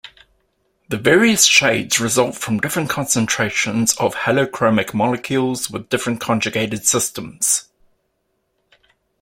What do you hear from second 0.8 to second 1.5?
The various